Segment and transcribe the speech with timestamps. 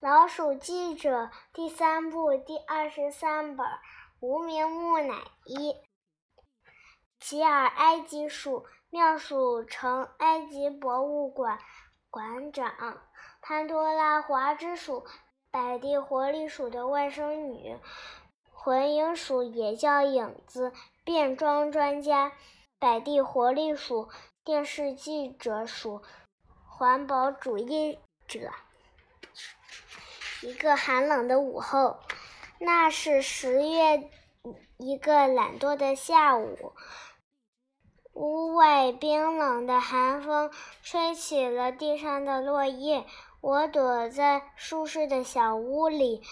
[0.00, 3.66] 老鼠记者第三部第二十三本，
[4.20, 5.14] 无名木乃
[5.46, 5.74] 伊。
[7.18, 11.58] 吉尔埃及鼠妙鼠城埃及博物馆
[12.10, 13.00] 馆长，
[13.40, 15.06] 潘多拉华之鼠，
[15.50, 17.78] 百地活力鼠的外甥女，
[18.52, 20.72] 魂影鼠也叫影子，
[21.02, 22.32] 变装专家，
[22.78, 24.10] 百地活力鼠，
[24.44, 26.02] 电视记者鼠，
[26.68, 27.98] 环保主义
[28.28, 28.50] 者。
[30.42, 32.00] 一个寒冷的午后，
[32.58, 34.10] 那是十月
[34.78, 36.72] 一个懒惰的下午。
[38.12, 43.04] 屋外冰冷的寒风吹起了地上的落叶。
[43.40, 46.22] 我躲在舒适的小屋里，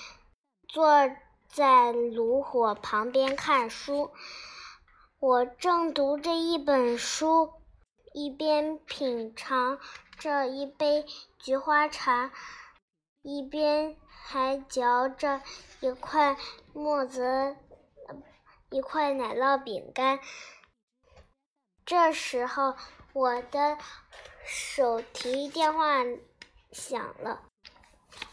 [0.66, 1.10] 坐
[1.48, 4.12] 在炉火旁边看书。
[5.18, 7.52] 我正读着一本书，
[8.14, 9.78] 一边品尝
[10.18, 11.04] 着一杯
[11.38, 12.30] 菊花茶。
[13.22, 15.40] 一边还嚼着
[15.80, 16.36] 一块
[16.72, 17.54] 墨泽
[18.68, 20.18] 一块奶酪饼干。
[21.86, 22.74] 这时候，
[23.12, 23.78] 我的
[24.44, 26.02] 手提电话
[26.72, 27.42] 响了，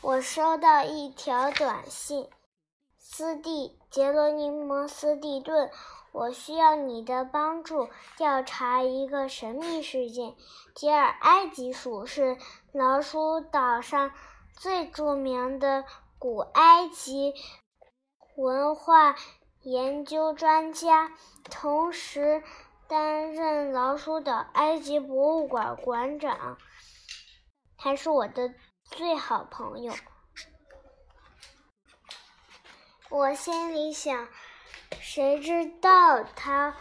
[0.01, 2.27] 我收到一条短信
[2.97, 5.69] ：“斯蒂杰罗尼摩斯蒂顿，
[6.11, 10.35] 我需要你的帮助，调查一个神秘事件。
[10.73, 12.37] 吉尔埃及鼠是
[12.71, 14.11] 老鼠岛上。”
[14.59, 15.85] 最著名的
[16.17, 17.33] 古埃及
[18.35, 19.15] 文化
[19.61, 21.13] 研究专家，
[21.45, 22.43] 同时
[22.85, 26.57] 担任老鼠岛埃及博物馆馆长，
[27.77, 29.93] 还是我的最好朋友。
[33.09, 34.27] 我心里想，
[34.99, 36.75] 谁知道他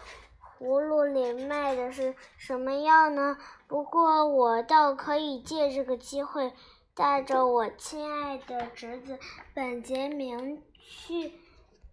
[0.58, 3.38] 葫芦里卖的是什么药呢？
[3.68, 6.52] 不过我倒可以借这个机会。
[6.98, 9.20] 带着我亲爱的侄子
[9.54, 11.32] 本杰明去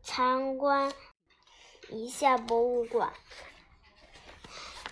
[0.02, 0.92] 参观
[1.90, 3.14] 一下博物馆。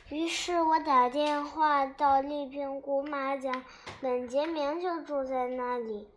[0.09, 3.65] 于是我打电话到丽萍姑妈家，
[4.01, 6.07] 本杰明就住在那里。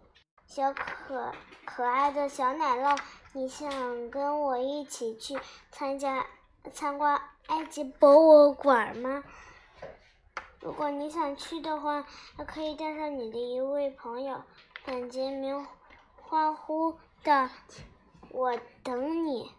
[0.46, 1.32] 小可
[1.64, 2.98] 可爱的小奶酪，
[3.32, 5.38] 你想跟我一起去
[5.72, 6.26] 参加
[6.70, 9.24] 参观埃及博物馆吗？
[10.66, 12.04] 如果你想去的话，
[12.36, 14.42] 还可以带上你的一位朋友。
[14.84, 15.64] 本杰明
[16.16, 17.48] 欢呼道
[18.30, 19.52] ：“我等你！”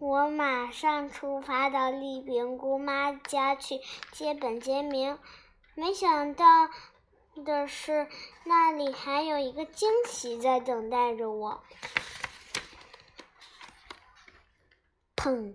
[0.00, 3.78] 我马上出发到丽萍姑妈家去
[4.12, 5.18] 接本杰明。
[5.74, 6.44] 没想到
[7.44, 8.08] 的是，
[8.44, 11.62] 那里还有一个惊喜在等待着我。
[15.14, 15.54] 砰！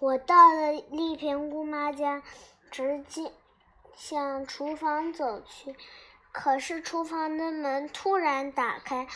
[0.00, 2.20] 我到了丽萍姑妈家，
[2.72, 3.30] 直接。
[3.96, 5.74] 向厨房走去，
[6.32, 9.06] 可是厨房的门突然打开，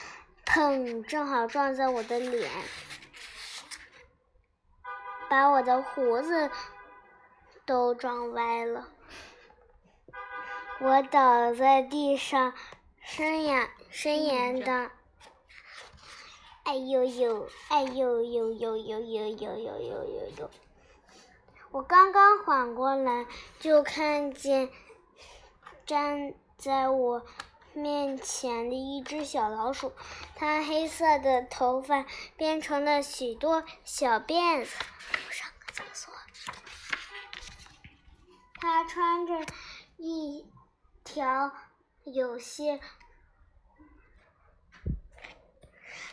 [0.46, 1.02] 砰！
[1.04, 2.50] 正好撞在我的脸，
[5.28, 6.50] 把我的胡子
[7.66, 8.88] 都撞歪了。
[10.80, 12.54] 我倒在地上，
[13.04, 14.90] 呻吟呻吟的，
[16.62, 20.50] 哎呦呦，哎呦呦呦呦呦呦呦呦呦呦！
[21.70, 23.26] 我刚刚缓过来，
[23.60, 24.70] 就看见
[25.84, 27.26] 站在我
[27.74, 29.92] 面前的一只小老鼠，
[30.34, 32.06] 它黑色的头发
[32.36, 34.70] 编成了许多小辫子。
[35.30, 36.12] 上个厕所。
[38.54, 39.34] 它穿着
[39.98, 40.50] 一
[41.04, 41.52] 条
[42.04, 42.80] 有些，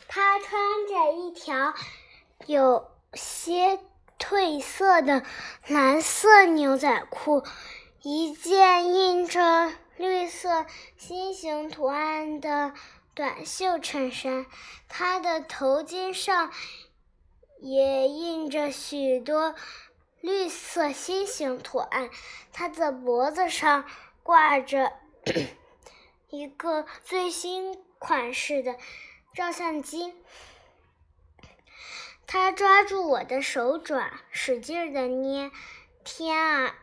[0.07, 1.73] 它穿着一条
[2.45, 3.79] 有些。
[4.19, 5.23] 褪色的
[5.67, 7.43] 蓝色牛仔裤，
[8.01, 10.65] 一件印着绿色
[10.97, 12.73] 心形图案的
[13.13, 14.45] 短袖衬衫，
[14.87, 16.51] 他的头巾上
[17.59, 19.55] 也印着许多
[20.21, 22.09] 绿色心形图案，
[22.51, 23.85] 他的脖子上
[24.23, 24.93] 挂着
[26.29, 28.75] 一个最新款式的
[29.33, 30.13] 照相机。
[32.27, 35.51] 他抓住我的手爪，使劲的捏。
[36.03, 36.75] 天啊，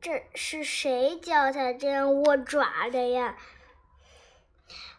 [0.00, 3.36] 这是谁教他这样握爪的呀？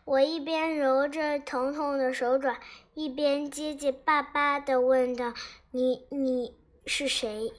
[0.06, 2.60] 我一边揉着疼痛的手爪，
[2.94, 5.34] 一边结结巴巴的问道
[5.72, 7.54] ：“你你是谁？”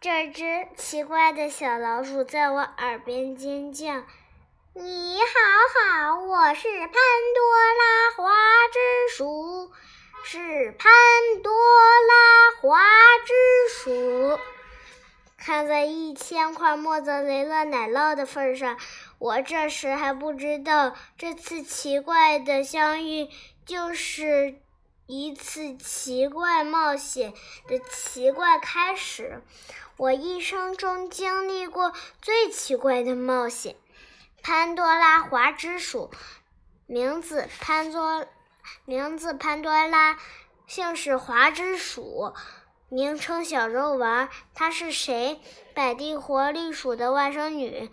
[0.00, 4.02] 这只奇怪的小老鼠在我耳边尖叫
[4.74, 7.42] ：“你好好，我是潘多
[7.78, 8.32] 拉花
[8.72, 9.70] 枝鼠。”
[10.24, 10.90] 是潘
[11.42, 12.80] 多拉花
[13.26, 13.32] 枝
[13.74, 14.38] 鼠。
[15.36, 18.78] 看在一千块莫泽雷勒奶酪的份上，
[19.18, 23.28] 我这时还不知道，这次奇怪的相遇
[23.66, 24.54] 就是
[25.06, 27.34] 一次奇怪冒险
[27.66, 29.42] 的奇怪开始。
[29.96, 33.74] 我一生中经历过最奇怪的冒险——
[34.42, 36.10] 潘多拉滑之鼠。
[36.86, 38.26] 名字潘多，
[38.84, 40.18] 名字潘多拉，
[40.66, 42.32] 姓氏华之鼠。
[42.88, 45.40] 名称小肉丸，她是谁？
[45.74, 47.90] 百地活力鼠的外甥女，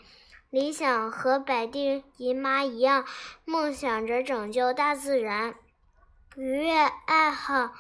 [0.49, 3.05] 理想和百地姨妈一样，
[3.45, 5.55] 梦想着拯救大自然。
[6.35, 7.71] 娱乐爱好，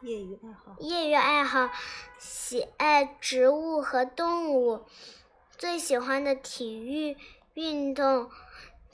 [0.00, 1.70] 业余爱好，业余爱好，
[2.18, 4.86] 喜爱植物和动物。
[5.56, 7.16] 最喜欢的体育
[7.54, 8.28] 运动，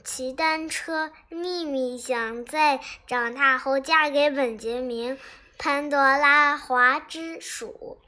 [0.03, 1.11] 骑单车。
[1.29, 5.17] 秘密想在长大后嫁给本杰明。
[5.57, 8.01] 潘多拉华之鼠，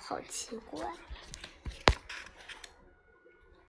[0.00, 0.84] 好奇怪。